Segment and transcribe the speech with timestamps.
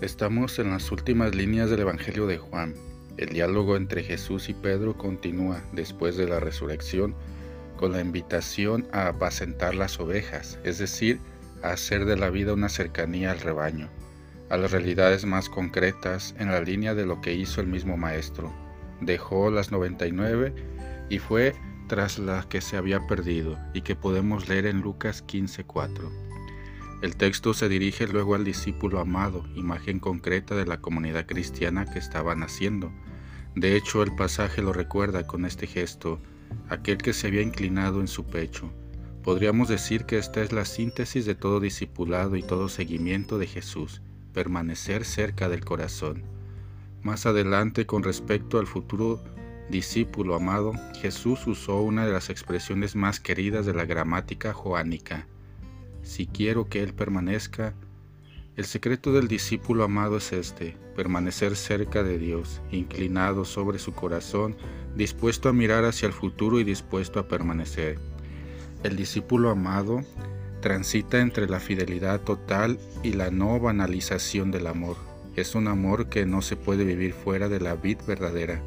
[0.00, 2.74] Estamos en las últimas líneas del Evangelio de Juan.
[3.18, 7.14] El diálogo entre Jesús y Pedro continúa después de la resurrección
[7.76, 11.20] con la invitación a apacentar las ovejas, es decir,
[11.62, 13.90] a hacer de la vida una cercanía al rebaño,
[14.48, 18.54] a las realidades más concretas en la línea de lo que hizo el mismo Maestro.
[19.02, 20.54] Dejó las 99
[21.10, 21.54] y fue
[21.88, 26.29] tras la que se había perdido y que podemos leer en Lucas 15:4.
[27.02, 31.98] El texto se dirige luego al discípulo amado, imagen concreta de la comunidad cristiana que
[31.98, 32.92] estaba naciendo.
[33.54, 36.20] De hecho, el pasaje lo recuerda con este gesto,
[36.68, 38.70] aquel que se había inclinado en su pecho.
[39.22, 44.02] Podríamos decir que esta es la síntesis de todo discipulado y todo seguimiento de Jesús,
[44.34, 46.22] permanecer cerca del corazón.
[47.02, 49.24] Más adelante, con respecto al futuro
[49.70, 55.26] discípulo amado, Jesús usó una de las expresiones más queridas de la gramática joánica,
[56.02, 57.74] si quiero que Él permanezca.
[58.56, 64.56] El secreto del discípulo amado es este, permanecer cerca de Dios, inclinado sobre su corazón,
[64.96, 67.98] dispuesto a mirar hacia el futuro y dispuesto a permanecer.
[68.82, 70.02] El discípulo amado
[70.60, 74.96] transita entre la fidelidad total y la no banalización del amor.
[75.36, 78.62] Es un amor que no se puede vivir fuera de la vid verdadera,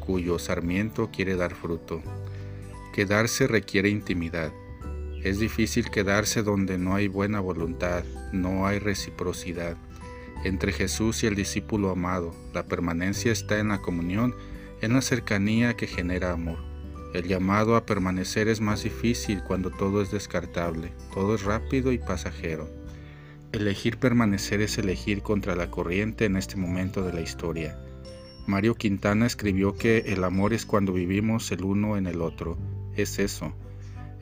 [0.00, 2.02] cuyo sarmiento quiere dar fruto.
[2.92, 4.52] Quedarse requiere intimidad.
[5.22, 9.76] Es difícil quedarse donde no hay buena voluntad, no hay reciprocidad.
[10.44, 14.34] Entre Jesús y el discípulo amado, la permanencia está en la comunión,
[14.80, 16.58] en la cercanía que genera amor.
[17.14, 21.98] El llamado a permanecer es más difícil cuando todo es descartable, todo es rápido y
[21.98, 22.68] pasajero.
[23.50, 27.76] Elegir permanecer es elegir contra la corriente en este momento de la historia.
[28.46, 32.56] Mario Quintana escribió que el amor es cuando vivimos el uno en el otro.
[32.94, 33.52] Es eso,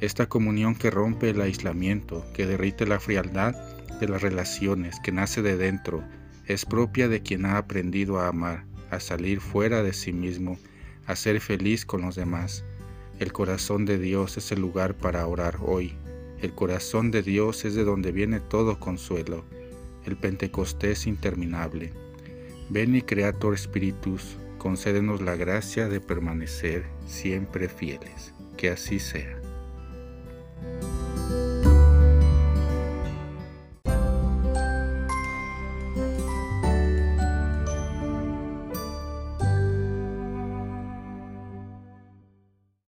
[0.00, 3.54] esta comunión que rompe el aislamiento, que derrite la frialdad
[3.98, 6.02] de las relaciones, que nace de dentro,
[6.46, 10.58] es propia de quien ha aprendido a amar, a salir fuera de sí mismo,
[11.06, 12.64] a ser feliz con los demás.
[13.18, 15.94] El corazón de Dios es el lugar para orar hoy.
[16.42, 19.44] El corazón de Dios es de donde viene todo consuelo.
[20.04, 21.92] El Pentecostés interminable.
[22.68, 28.34] Ven y Creator Spiritus, concédenos la gracia de permanecer siempre fieles.
[28.56, 29.40] Que así sea.
[30.62, 30.95] thank you